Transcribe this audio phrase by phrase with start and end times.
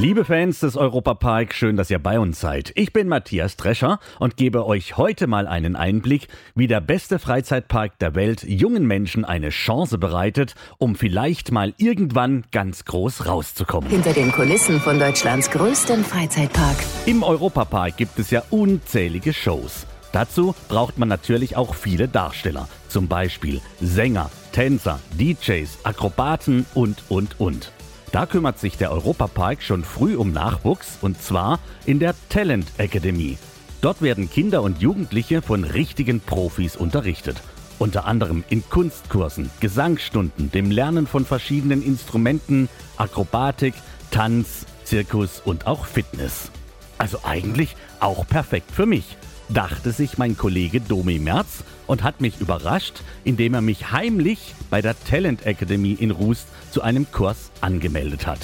[0.00, 2.70] Liebe Fans des Europapark, schön, dass ihr bei uns seid.
[2.76, 7.98] Ich bin Matthias Drescher und gebe euch heute mal einen Einblick, wie der beste Freizeitpark
[7.98, 13.90] der Welt jungen Menschen eine Chance bereitet, um vielleicht mal irgendwann ganz groß rauszukommen.
[13.90, 16.76] Hinter den Kulissen von Deutschlands größtem Freizeitpark.
[17.06, 19.84] Im Europapark gibt es ja unzählige Shows.
[20.12, 27.40] Dazu braucht man natürlich auch viele Darsteller, zum Beispiel Sänger, Tänzer, DJs, Akrobaten und, und,
[27.40, 27.72] und.
[28.12, 33.36] Da kümmert sich der Europapark schon früh um Nachwuchs und zwar in der Talent Academy.
[33.80, 37.42] Dort werden Kinder und Jugendliche von richtigen Profis unterrichtet.
[37.78, 43.74] Unter anderem in Kunstkursen, Gesangsstunden, dem Lernen von verschiedenen Instrumenten, Akrobatik,
[44.10, 46.50] Tanz, Zirkus und auch Fitness.
[46.96, 49.16] Also eigentlich auch perfekt für mich
[49.48, 54.80] dachte sich mein Kollege Domi Merz und hat mich überrascht, indem er mich heimlich bei
[54.80, 58.38] der Talent Academy in Rust zu einem Kurs angemeldet hat.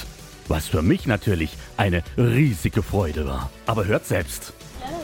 [0.48, 3.50] Was für mich natürlich eine riesige Freude war.
[3.66, 4.52] Aber hört selbst.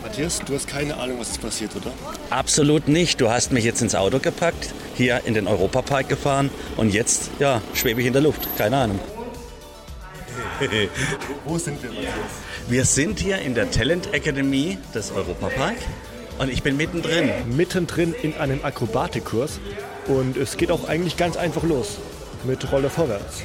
[0.02, 1.92] Matthias, du hast keine Ahnung, was jetzt passiert, oder?
[2.30, 3.20] Absolut nicht.
[3.20, 7.62] Du hast mich jetzt ins Auto gepackt, hier in den Europapark gefahren und jetzt, ja,
[7.74, 8.48] schwebe ich in der Luft.
[8.58, 8.98] Keine Ahnung.
[11.46, 12.12] Wo sind wir, Matthias?
[12.68, 15.76] Wir sind hier in der Talent Academy des Europapark
[16.40, 17.30] und ich bin mittendrin.
[17.54, 19.60] Mittendrin in einem Akrobatikkurs
[20.06, 21.98] und es geht auch eigentlich ganz einfach los
[22.44, 23.42] mit Rolle vorwärts.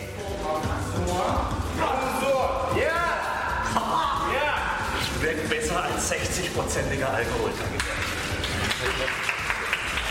[5.20, 7.52] Schmeckt besser als 60-prozentiger Alkohol.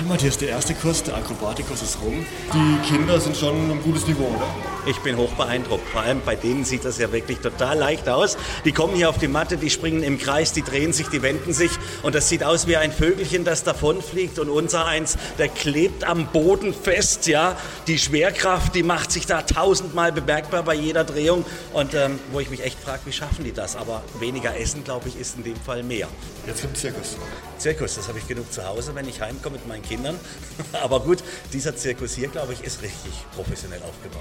[0.03, 2.27] Matthias, der erste Kurs, der Akrobatikkurs ist rum.
[2.53, 4.47] Die Kinder sind schon ein gutes Niveau, oder?
[4.87, 5.89] Ich bin hoch beeindruckt.
[5.89, 8.37] Vor allem bei denen sieht das ja wirklich total leicht aus.
[8.65, 11.53] Die kommen hier auf die Matte, die springen im Kreis, die drehen sich, die wenden
[11.55, 11.71] sich.
[12.03, 14.39] Und das sieht aus wie ein Vögelchen, das davonfliegt.
[14.39, 17.27] Und unser eins, der klebt am Boden fest.
[17.27, 21.47] Ja, Die Schwerkraft, die macht sich da tausendmal bemerkbar bei jeder Drehung.
[21.73, 23.77] Und ähm, wo ich mich echt frage, wie schaffen die das?
[23.77, 26.09] Aber weniger Essen, glaube ich, ist in dem Fall mehr.
[26.47, 27.17] Jetzt kommt Zirkus.
[27.65, 30.21] Zirkus, das habe ich genug zu Hause, wenn ich heimkomme mit meinen Kindern.
[30.83, 34.21] Aber gut, dieser Zirkus hier, glaube ich, ist richtig professionell aufgebaut.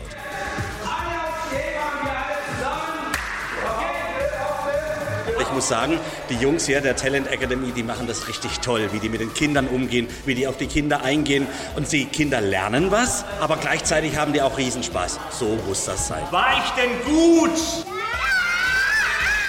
[5.42, 6.00] Ich muss sagen,
[6.30, 9.34] die Jungs hier der Talent Academy, die machen das richtig toll, wie die mit den
[9.34, 11.46] Kindern umgehen, wie die auf die Kinder eingehen.
[11.76, 15.20] Und die Kinder lernen was, aber gleichzeitig haben die auch Riesenspaß.
[15.38, 16.24] So muss das sein.
[16.32, 17.60] War ich denn gut?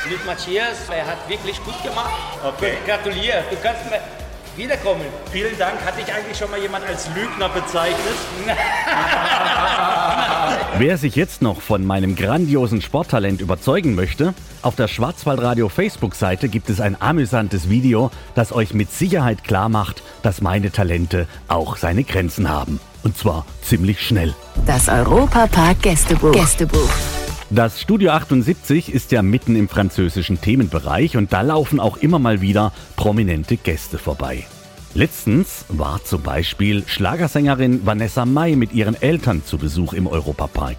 [0.08, 2.12] Mit Matthias, er hat wirklich gut gemacht.
[2.44, 2.74] Okay.
[2.86, 4.00] Gratuliere, du kannst mir
[4.54, 5.06] wiederkommen.
[5.32, 5.82] Vielen Dank.
[5.84, 8.14] Hat dich eigentlich schon mal jemand als Lügner bezeichnet?
[10.78, 16.68] Wer sich jetzt noch von meinem grandiosen Sporttalent überzeugen möchte, auf der Schwarzwaldradio Facebook-Seite gibt
[16.68, 22.04] es ein amüsantes Video, das euch mit Sicherheit klar macht, dass meine Talente auch seine
[22.04, 22.78] Grenzen haben.
[23.02, 24.34] Und zwar ziemlich schnell.
[24.66, 26.32] Das Europapark Gästebuch.
[26.32, 26.90] Gästebuch.
[27.54, 32.40] Das Studio 78 ist ja mitten im französischen Themenbereich und da laufen auch immer mal
[32.40, 34.44] wieder prominente Gäste vorbei.
[34.92, 40.78] Letztens war zum Beispiel Schlagersängerin Vanessa Mai mit ihren Eltern zu Besuch im Europapark.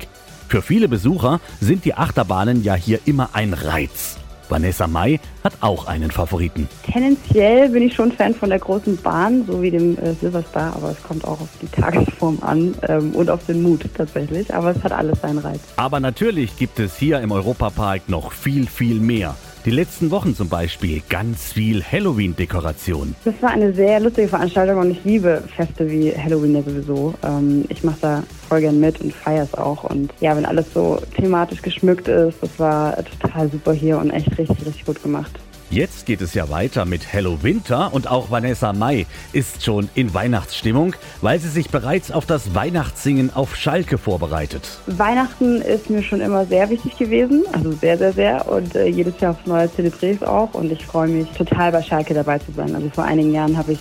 [0.49, 4.17] Für viele Besucher sind die Achterbahnen ja hier immer ein Reiz.
[4.49, 6.67] Vanessa Mai hat auch einen Favoriten.
[6.83, 10.91] Tendenziell bin ich schon Fan von der großen Bahn, so wie dem äh, Silverstar, aber
[10.91, 14.53] es kommt auch auf die Tagesform an ähm, und auf den Mut tatsächlich.
[14.53, 15.59] Aber es hat alles seinen Reiz.
[15.75, 19.35] Aber natürlich gibt es hier im Europapark noch viel, viel mehr.
[19.65, 23.15] Die letzten Wochen zum Beispiel ganz viel Halloween-Dekoration.
[23.25, 27.15] Das war eine sehr lustige Veranstaltung und ich liebe Feste wie Halloween ja sowieso.
[27.23, 29.83] Ähm, ich mache da voll gern mit und feiere es auch.
[29.85, 34.37] Und ja, wenn alles so thematisch geschmückt ist, das war total super hier und echt
[34.37, 35.31] richtig, richtig gut gemacht.
[35.75, 40.13] Jetzt geht es ja weiter mit Hello Winter und auch Vanessa Mai ist schon in
[40.13, 44.79] Weihnachtsstimmung, weil sie sich bereits auf das Weihnachtssingen auf Schalke vorbereitet.
[44.87, 48.49] Weihnachten ist mir schon immer sehr wichtig gewesen, also sehr, sehr, sehr.
[48.49, 51.73] Und äh, jedes Jahr aufs Neue zelebriere ich es auch und ich freue mich total
[51.73, 52.73] bei Schalke dabei zu sein.
[52.73, 53.79] Also vor einigen Jahren habe ich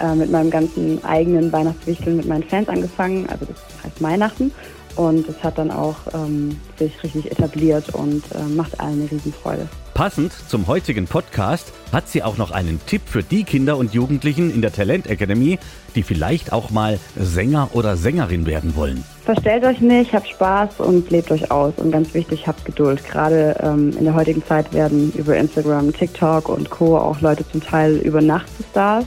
[0.00, 4.52] äh, mit meinem ganzen eigenen Weihnachtswichteln mit meinen Fans angefangen, also das heißt Weihnachten.
[4.94, 9.68] Und es hat dann auch ähm, sich richtig etabliert und äh, macht allen eine Riesenfreude.
[9.96, 14.52] Passend zum heutigen Podcast hat sie auch noch einen Tipp für die Kinder und Jugendlichen
[14.52, 15.58] in der Talent Academy,
[15.94, 19.02] die vielleicht auch mal Sänger oder Sängerin werden wollen.
[19.24, 21.72] Verstellt euch nicht, habt Spaß und lebt euch aus.
[21.78, 23.02] Und ganz wichtig, habt Geduld.
[23.08, 26.98] Gerade ähm, in der heutigen Zeit werden über Instagram, TikTok und Co.
[26.98, 29.06] auch Leute zum Teil über Nacht zu Stars.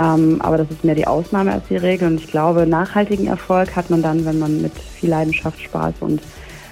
[0.00, 2.08] Ähm, aber das ist mehr die Ausnahme als die Regel.
[2.08, 6.22] Und ich glaube, nachhaltigen Erfolg hat man dann, wenn man mit viel Leidenschaft, Spaß und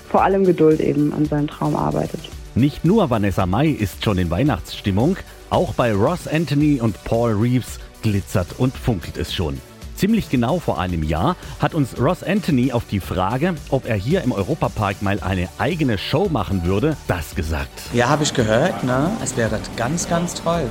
[0.08, 2.20] vor allem Geduld eben an seinem Traum arbeitet.
[2.56, 5.16] Nicht nur Vanessa Mai ist schon in Weihnachtsstimmung,
[5.50, 9.60] auch bei Ross Anthony und Paul Reeves glitzert und funkelt es schon.
[9.94, 14.22] Ziemlich genau vor einem Jahr hat uns Ross Anthony auf die Frage, ob er hier
[14.22, 17.82] im Europapark mal eine eigene Show machen würde, das gesagt.
[17.92, 19.10] Ja, habe ich gehört, ne?
[19.22, 20.64] Es wäre ganz, ganz toll.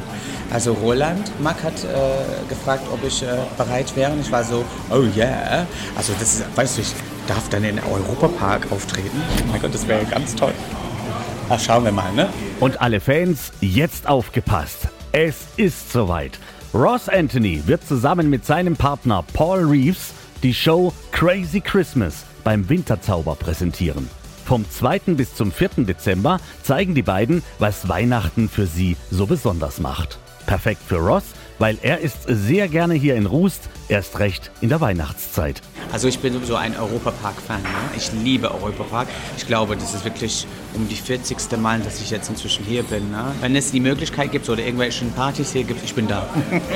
[0.52, 4.12] Also Roland Mack hat äh, gefragt, ob ich äh, bereit wäre.
[4.12, 5.66] Und ich war so, oh yeah.
[5.96, 6.94] Also das ist, weißt du, ich
[7.28, 9.22] darf dann in den Europapark auftreten.
[9.44, 10.54] Oh mein Gott, das wäre ganz toll.
[11.52, 12.30] Ach, schauen wir mal, ne?
[12.60, 14.90] Und alle Fans, jetzt aufgepasst.
[15.12, 16.38] Es ist soweit.
[16.76, 20.14] Ross Anthony wird zusammen mit seinem Partner Paul Reeves
[20.44, 24.08] die Show Crazy Christmas beim Winterzauber präsentieren.
[24.46, 25.00] Vom 2.
[25.16, 25.86] bis zum 4.
[25.88, 30.20] Dezember zeigen die beiden, was Weihnachten für sie so besonders macht.
[30.50, 31.26] Perfekt für Ross,
[31.60, 35.62] weil er ist sehr gerne hier in Rust, erst recht in der Weihnachtszeit.
[35.92, 37.62] Also ich bin so ein Europapark-Fan.
[37.62, 37.68] Ne?
[37.96, 39.08] Ich liebe Europapark.
[39.38, 41.38] Ich glaube, das ist wirklich um die 40.
[41.60, 43.12] Mal, dass ich jetzt inzwischen hier bin.
[43.12, 43.26] Ne?
[43.42, 46.28] Wenn es die Möglichkeit gibt oder irgendwelche Partys hier gibt, ich bin da.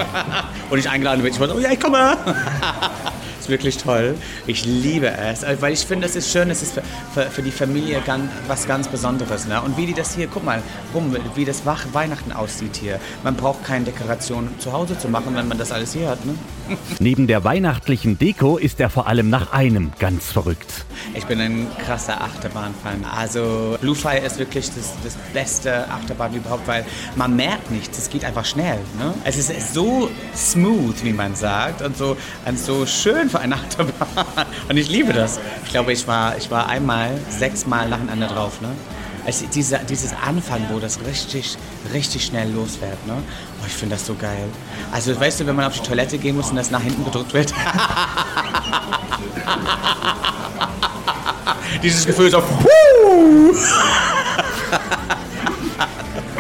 [0.70, 2.16] Und ich eingeladen bin, ich wollte, oh ja, ich komme.
[3.44, 4.16] ist wirklich toll.
[4.48, 7.42] Ich liebe es, äh, weil ich finde, es ist schön, es ist für, für, für
[7.42, 9.48] die Familie ganz, was ganz Besonderes.
[9.48, 9.62] Ne?
[9.62, 10.62] Und wie die das hier, guck mal,
[10.94, 13.00] rum, wie das Weihnachten aussieht hier.
[13.24, 16.26] Man braucht keine Dekoration zu Hause zu machen, wenn man das alles hier hat.
[16.26, 16.36] Ne?
[17.00, 20.86] Neben der weihnachtlichen Deko ist er vor allem nach einem ganz verrückt.
[21.14, 23.04] Ich bin ein krasser Achterbahnfan.
[23.04, 26.86] Also Blue Fire ist wirklich das, das beste Achterbahn überhaupt, weil
[27.16, 28.80] man merkt nichts, es geht einfach schnell.
[28.98, 29.14] Ne?
[29.26, 34.26] Es ist so smooth, wie man sagt, und so, und so schön für eine Achterbahn.
[34.70, 35.40] Und ich liebe das.
[35.66, 38.62] Ich glaube, ich war, ich war einmal, sechsmal nacheinander drauf.
[38.62, 38.70] Ne?
[39.26, 41.58] Also diese, dieses Anfang, wo das richtig,
[41.92, 43.08] richtig schnell losfährt.
[43.08, 43.16] Ne?
[43.16, 44.46] Oh, ich finde das so geil.
[44.92, 47.34] Also weißt du, wenn man auf die Toilette gehen muss und das nach hinten gedrückt
[47.34, 47.52] wird.
[51.82, 52.44] Dieses Gefühl so.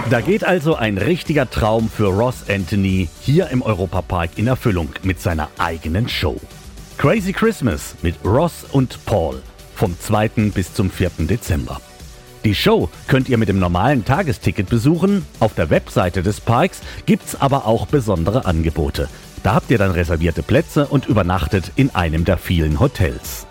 [0.09, 5.19] Da geht also ein richtiger Traum für Ross Anthony hier im Europapark in Erfüllung mit
[5.19, 6.39] seiner eigenen Show.
[6.97, 9.41] Crazy Christmas mit Ross und Paul
[9.75, 10.29] vom 2.
[10.53, 11.11] bis zum 4.
[11.19, 11.81] Dezember.
[12.45, 15.25] Die Show könnt ihr mit dem normalen Tagesticket besuchen.
[15.39, 19.09] Auf der Webseite des Parks gibt's aber auch besondere Angebote.
[19.43, 23.47] Da habt ihr dann reservierte Plätze und übernachtet in einem der vielen Hotels.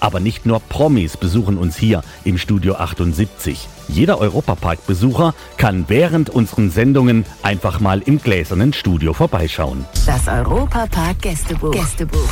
[0.00, 3.68] Aber nicht nur Promis besuchen uns hier im Studio 78.
[3.88, 9.84] Jeder Europapark-Besucher kann während unseren Sendungen einfach mal im gläsernen Studio vorbeischauen.
[10.06, 11.72] Das Europapark Gästebuch.
[11.72, 12.28] Gästebuch.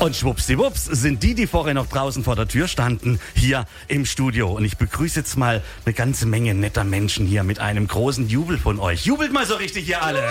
[0.00, 4.48] Und schwuppsiwupps sind die, die vorher noch draußen vor der Tür standen, hier im Studio.
[4.48, 8.58] Und ich begrüße jetzt mal eine ganze Menge netter Menschen hier mit einem großen Jubel
[8.58, 9.04] von euch.
[9.04, 10.22] Jubelt mal so richtig hier alle.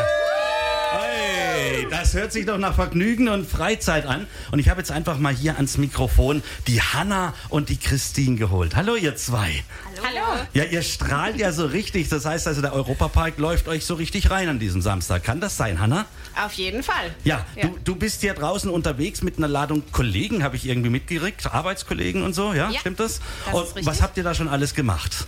[1.59, 4.27] Hey, das hört sich doch nach Vergnügen und Freizeit an.
[4.51, 8.75] Und ich habe jetzt einfach mal hier ans Mikrofon die Hanna und die Christine geholt.
[8.75, 9.63] Hallo, ihr zwei.
[10.03, 10.39] Hallo.
[10.53, 12.09] Ja, ihr strahlt ja so richtig.
[12.09, 15.23] Das heißt also, der Europapark läuft euch so richtig rein an diesem Samstag.
[15.23, 16.05] Kann das sein, Hanna?
[16.45, 17.15] Auf jeden Fall.
[17.23, 17.63] Ja, Ja.
[17.69, 21.47] Du, du bist hier draußen unterwegs mit einer Ladung Kollegen, habe ich irgendwie mitgekriegt.
[21.51, 22.69] Arbeitskollegen und so, ja?
[22.69, 23.19] Ja, Stimmt das?
[23.45, 23.85] das und ist richtig.
[23.87, 25.25] was habt ihr da schon alles gemacht?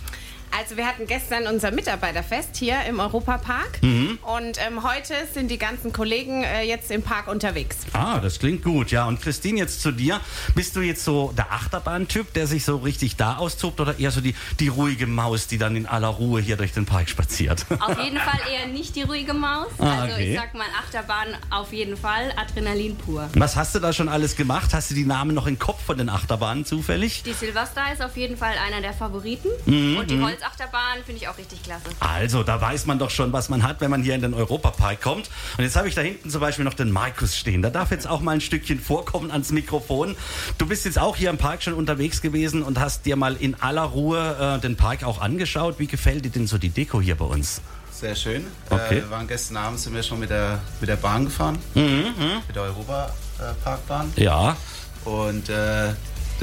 [0.58, 4.18] Also wir hatten gestern unser Mitarbeiterfest hier im Europapark Mhm.
[4.22, 7.78] und ähm, heute sind die ganzen Kollegen äh, jetzt im Park unterwegs.
[7.92, 9.06] Ah, das klingt gut, ja.
[9.06, 10.20] Und Christine, jetzt zu dir.
[10.54, 14.20] Bist du jetzt so der Achterbahn-Typ, der sich so richtig da austobt oder eher so
[14.20, 17.64] die, die ruhige Maus, die dann in aller Ruhe hier durch den Park spaziert?
[17.78, 19.68] Auf jeden Fall eher nicht die ruhige Maus.
[19.78, 20.32] Ah, Also okay.
[20.32, 23.28] ich sag mal Achterbahn auf jeden Fall, Adrenalin pur.
[23.34, 24.70] Was hast du da schon alles gemacht?
[24.74, 27.22] Hast du die Namen noch im Kopf von den Achterbahnen zufällig?
[27.22, 29.48] Die Silverstar ist auf jeden Fall einer der Favoriten.
[29.66, 31.84] Mhm, Und die Holzachterbahn finde ich auch richtig klasse.
[32.00, 35.00] Also, da weiß man doch schon, was man hat, wenn man hier in den Europapark
[35.00, 35.30] kommt.
[35.58, 37.62] Und jetzt habe ich da hinten zum Beispiel noch den Markus stehen.
[37.62, 40.16] Der darf jetzt auch mal ein Stückchen vorkommen ans Mikrofon.
[40.58, 43.60] Du bist jetzt auch hier im Park schon unterwegs gewesen und hast dir mal in
[43.60, 45.78] aller Ruhe äh, den Park auch angeschaut.
[45.78, 47.60] Wie gefällt dir denn so die Deko hier bei uns?
[47.92, 48.46] Sehr schön.
[48.70, 48.98] Okay.
[48.98, 52.14] Äh, wir waren gestern Abend sind wir schon mit der, mit der Bahn gefahren, Mhm,
[52.46, 54.12] mit der Europa-Parkbahn.
[54.16, 54.56] Ja.
[55.04, 55.92] Und äh,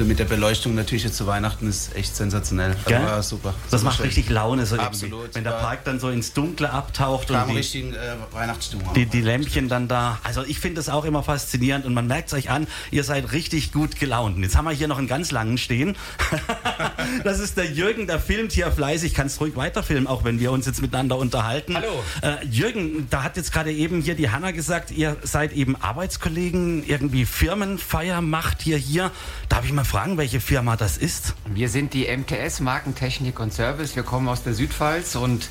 [0.04, 2.70] mit der Beleuchtung natürlich jetzt zu Weihnachten ist echt sensationell.
[2.70, 3.02] Also Gell?
[3.02, 3.54] war super.
[3.70, 4.06] Das Super macht schön.
[4.06, 5.06] richtig Laune, so irgendwie.
[5.06, 5.34] Absolut.
[5.34, 8.92] Wenn der Park dann so ins Dunkle abtaucht Kam und die, richtig äh, Weihnachtsstimmung.
[8.94, 10.18] die, die Lämpchen dann da.
[10.22, 13.32] Also ich finde das auch immer faszinierend und man merkt es euch an, ihr seid
[13.32, 14.36] richtig gut gelaunt.
[14.36, 15.96] Und jetzt haben wir hier noch einen ganz langen stehen.
[17.24, 19.14] das ist der Jürgen, der filmt hier fleißig.
[19.14, 21.74] Kannst ruhig weiterfilmen, auch wenn wir uns jetzt miteinander unterhalten.
[21.74, 22.02] Hallo.
[22.22, 26.84] Äh, Jürgen, da hat jetzt gerade eben hier die Hanna gesagt, ihr seid eben Arbeitskollegen,
[26.86, 29.10] irgendwie Firmenfeier macht ihr hier.
[29.48, 31.34] Darf ich mal fragen, welche Firma das ist?
[31.46, 33.96] Wir sind die MTS Markentechnik und Service.
[33.96, 35.48] Wir kommen aus der Südpfalz und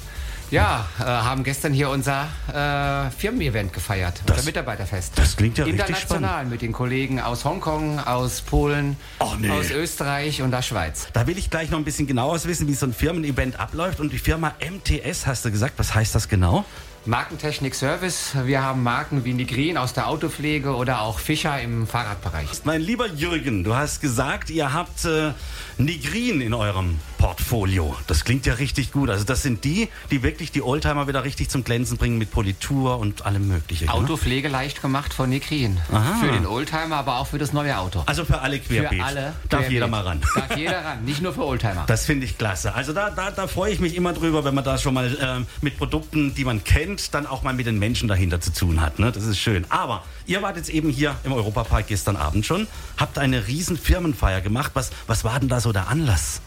[0.51, 5.13] ja, äh, haben gestern hier unser äh, Firmen-Event gefeiert, Das- unser Mitarbeiterfest.
[5.17, 8.95] das klingt ja richtig International mit den Kollegen aus Hongkong, aus Polen,
[9.39, 9.49] nee.
[9.49, 11.07] aus Österreich und der Schweiz.
[11.13, 13.99] Da will ich gleich noch ein bisschen genauer wissen, wie so ein Firmen-Event abläuft.
[13.99, 16.63] Und die Firma MTS, hast du gesagt, was heißt das genau?
[17.07, 18.35] Markentechnik Service.
[18.43, 22.49] Wir haben Marken wie Nigrin aus der Autopflege oder auch Fischer im Fahrradbereich.
[22.65, 25.31] Mein lieber Jürgen, du hast gesagt, ihr habt äh,
[25.77, 27.95] Nigrin in eurem Portfolio.
[28.07, 29.09] Das klingt ja richtig gut.
[29.09, 32.99] Also das sind die, die wirklich die Oldtimer wieder richtig zum Glänzen bringen mit Politur
[32.99, 33.87] und allem Möglichen.
[33.87, 33.93] ne?
[33.93, 35.27] Autopflege leicht gemacht von.
[35.91, 36.19] Aha.
[36.19, 38.03] Für den Oldtimer, aber auch für das neue Auto.
[38.05, 38.99] Also für alle querbeet.
[38.99, 39.21] Für alle.
[39.49, 39.71] Darf querbeet.
[39.71, 40.21] jeder mal ran.
[40.35, 41.83] Darf jeder ran, nicht nur für Oldtimer.
[41.87, 42.73] Das finde ich klasse.
[42.73, 45.45] Also da, da, da freue ich mich immer drüber, wenn man da schon mal ähm,
[45.61, 48.99] mit Produkten, die man kennt, dann auch mal mit den Menschen dahinter zu tun hat.
[48.99, 49.11] Ne?
[49.11, 49.65] Das ist schön.
[49.69, 54.41] Aber ihr wart jetzt eben hier im Europapark gestern Abend schon, habt eine riesen Firmenfeier
[54.41, 54.71] gemacht.
[54.73, 56.41] Was, was war denn da so der Anlass?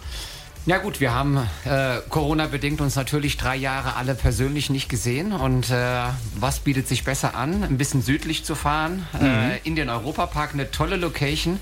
[0.67, 5.33] Ja gut, wir haben äh, Corona-bedingt uns natürlich drei Jahre alle persönlich nicht gesehen.
[5.33, 6.03] Und äh,
[6.39, 7.65] was bietet sich besser an?
[7.65, 11.59] Ein bisschen südlich zu fahren, äh, in den Europapark, eine tolle Location,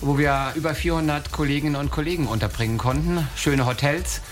[0.00, 3.28] wo wir über 400 Kolleginnen und Kollegen unterbringen konnten.
[3.36, 4.22] Schöne Hotels.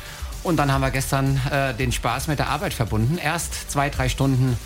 [0.42, 3.18] Und dann haben wir gestern äh, den Spaß mit der Arbeit verbunden.
[3.18, 4.56] Erst zwei, drei Stunden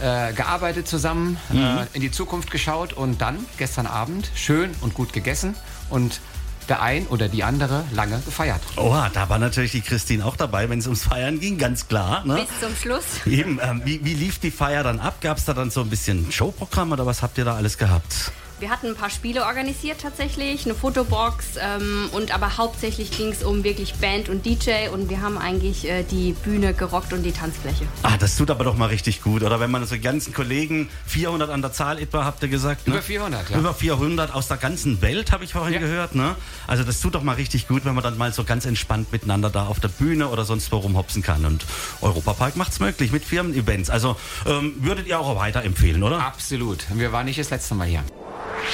[0.00, 5.12] äh, gearbeitet zusammen, äh, in die Zukunft geschaut und dann gestern Abend schön und gut
[5.12, 5.54] gegessen
[5.90, 6.20] und
[6.68, 8.60] der ein oder die andere lange gefeiert.
[8.76, 12.24] Oha, da war natürlich die Christine auch dabei, wenn es ums Feiern ging, ganz klar.
[12.24, 12.46] Ne?
[12.46, 13.04] Bis zum Schluss.
[13.26, 15.20] Eben, ähm, wie, wie lief die Feier dann ab?
[15.20, 18.32] Gab es da dann so ein bisschen Showprogramm oder was habt ihr da alles gehabt?
[18.58, 23.42] Wir hatten ein paar Spiele organisiert tatsächlich, eine Fotobox ähm, und aber hauptsächlich ging es
[23.42, 27.32] um wirklich Band und DJ und wir haben eigentlich äh, die Bühne gerockt und die
[27.32, 27.84] Tanzfläche.
[28.02, 29.60] Ah, das tut aber doch mal richtig gut, oder?
[29.60, 32.86] Wenn man so die ganzen Kollegen, 400 an der Zahl etwa, habt ihr gesagt?
[32.86, 32.94] Ne?
[32.94, 33.58] Über 400, ja.
[33.58, 36.34] Über 400 aus der ganzen Welt, habe ich vorhin gehört, ne?
[36.66, 39.50] Also das tut doch mal richtig gut, wenn man dann mal so ganz entspannt miteinander
[39.50, 41.44] da auf der Bühne oder sonst wo rumhopsen kann.
[41.44, 41.66] Und
[42.00, 43.90] Europapark macht's möglich mit Firmen-Events.
[43.90, 46.24] Also ähm, würdet ihr auch weiterempfehlen, oder?
[46.24, 46.86] Absolut.
[46.94, 48.04] Wir waren nicht das letzte Mal hier.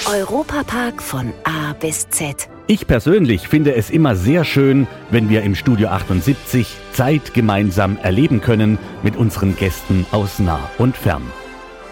[0.07, 2.49] Europapark von A bis Z.
[2.67, 8.41] Ich persönlich finde es immer sehr schön, wenn wir im Studio 78 Zeit gemeinsam erleben
[8.41, 11.23] können mit unseren Gästen aus nah und fern.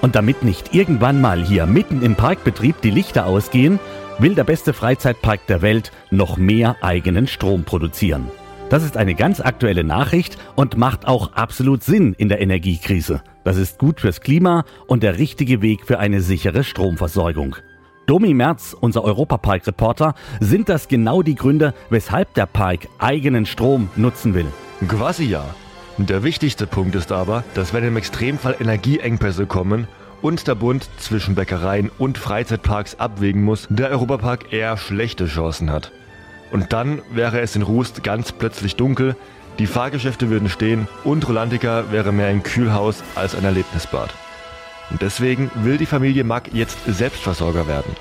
[0.01, 3.79] Und damit nicht irgendwann mal hier mitten im Parkbetrieb die Lichter ausgehen,
[4.19, 8.29] will der beste Freizeitpark der Welt noch mehr eigenen Strom produzieren.
[8.71, 13.23] Das ist eine ganz aktuelle Nachricht und macht auch absolut Sinn in der Energiekrise.
[13.45, 17.57] Das ist gut fürs Klima und der richtige Weg für eine sichere Stromversorgung.
[18.11, 24.35] Domi Merz, unser Europapark-Reporter, sind das genau die Gründe, weshalb der Park eigenen Strom nutzen
[24.35, 24.49] will.
[24.89, 25.45] Quasi ja.
[25.97, 29.87] Der wichtigste Punkt ist aber, dass wenn im Extremfall Energieengpässe kommen
[30.23, 35.93] und der Bund zwischen Bäckereien und Freizeitparks abwägen muss, der Europapark eher schlechte Chancen hat.
[36.51, 39.15] Und dann wäre es in Rust ganz plötzlich dunkel,
[39.61, 44.13] die Fahrgeschäfte würden stehen und Rolantica wäre mehr ein Kühlhaus als ein Erlebnisbad.
[44.91, 47.95] Und deswegen will die Familie Mack jetzt Selbstversorger werden.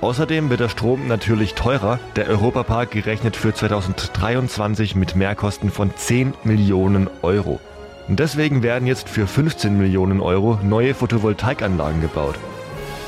[0.00, 1.98] Außerdem wird der Strom natürlich teurer.
[2.16, 7.60] Der Europapark gerechnet für 2023 mit Mehrkosten von 10 Millionen Euro.
[8.06, 12.36] Und deswegen werden jetzt für 15 Millionen Euro neue Photovoltaikanlagen gebaut.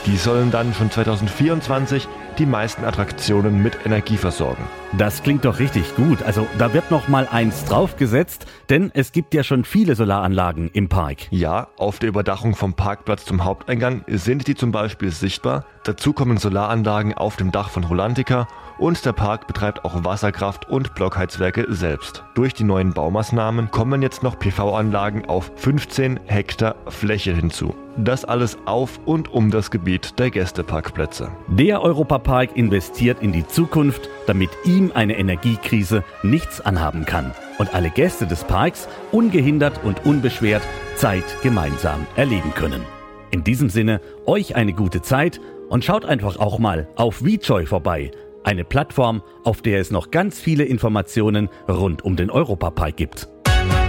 [0.07, 4.63] Die sollen dann schon 2024 die meisten Attraktionen mit Energie versorgen.
[4.97, 6.23] Das klingt doch richtig gut.
[6.23, 10.89] Also da wird noch mal eins draufgesetzt, denn es gibt ja schon viele Solaranlagen im
[10.89, 11.31] Park.
[11.31, 15.65] Ja, auf der Überdachung vom Parkplatz zum Haupteingang sind die zum Beispiel sichtbar.
[15.85, 20.95] Dazu kommen Solaranlagen auf dem Dach von Rolantica und der Park betreibt auch Wasserkraft und
[20.95, 22.25] Blockheizwerke selbst.
[22.35, 27.75] Durch die neuen Baumaßnahmen kommen jetzt noch PV-Anlagen auf 15 Hektar Fläche hinzu.
[27.97, 31.31] Das alles auf und um das Gebiet der Gästeparkplätze.
[31.49, 37.91] Der Europapark investiert in die Zukunft, damit ihm eine Energiekrise nichts anhaben kann und alle
[37.91, 40.63] Gäste des Parks ungehindert und unbeschwert
[40.97, 42.83] Zeit gemeinsam erleben können.
[43.31, 48.11] In diesem Sinne, euch eine gute Zeit und schaut einfach auch mal auf VJoy vorbei,
[48.49, 53.29] eine Plattform, auf der es noch ganz viele Informationen rund um den Europapark gibt.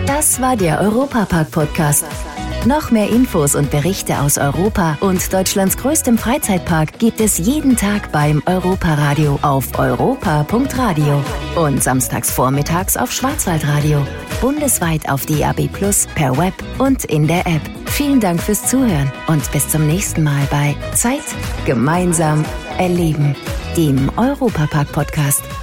[0.06, 2.06] Das war der Europapark-Podcast.
[2.66, 8.12] Noch mehr Infos und Berichte aus Europa und Deutschlands größtem Freizeitpark gibt es jeden Tag
[8.12, 11.24] beim Europaradio auf europa.radio
[11.56, 14.06] und samstags vormittags auf Schwarzwaldradio.
[14.42, 17.62] Bundesweit auf DAB Plus, per Web und in der App.
[17.86, 21.24] Vielen Dank fürs Zuhören und bis zum nächsten Mal bei Zeit
[21.66, 22.44] gemeinsam
[22.78, 23.36] erleben,
[23.76, 25.59] dem Europapark-Podcast.